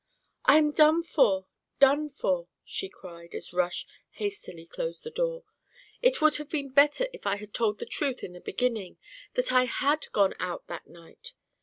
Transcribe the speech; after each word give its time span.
"I 0.45 0.57
am 0.57 0.71
done 0.71 1.03
for! 1.03 1.45
done 1.77 2.09
for!" 2.09 2.47
she 2.65 2.89
cried 2.89 3.35
as 3.35 3.53
Rush 3.53 3.85
hastily 4.13 4.65
closed 4.65 5.03
the 5.03 5.11
door. 5.11 5.43
"It 6.01 6.19
would 6.23 6.37
have 6.37 6.49
been 6.49 6.69
better 6.69 7.07
if 7.13 7.27
I 7.27 7.35
had 7.35 7.53
told 7.53 7.77
the 7.77 7.85
truth 7.85 8.23
in 8.23 8.33
the 8.33 8.41
beginning 8.41 8.97
that 9.35 9.51
I 9.51 9.65
had 9.65 10.11
gone 10.11 10.33
out 10.39 10.65
that 10.69 10.87
night. 10.87 11.33